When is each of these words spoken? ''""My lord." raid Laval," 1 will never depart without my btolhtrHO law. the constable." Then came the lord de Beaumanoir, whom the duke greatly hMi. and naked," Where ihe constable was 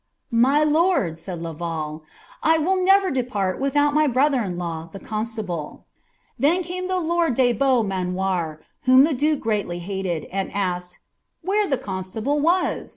''""My 0.47 0.63
lord." 0.63 1.15
raid 1.27 1.35
Laval," 1.43 2.01
1 2.41 2.65
will 2.65 2.83
never 2.83 3.11
depart 3.11 3.59
without 3.59 3.93
my 3.93 4.07
btolhtrHO 4.07 4.57
law. 4.57 4.89
the 4.91 4.99
constable." 4.99 5.85
Then 6.39 6.63
came 6.63 6.87
the 6.87 6.97
lord 6.97 7.35
de 7.35 7.53
Beaumanoir, 7.53 8.61
whom 8.85 9.03
the 9.03 9.13
duke 9.13 9.41
greatly 9.41 9.79
hMi. 9.79 10.27
and 10.31 10.49
naked," 10.51 10.97
Where 11.43 11.71
ihe 11.71 11.79
constable 11.79 12.39
was 12.39 12.89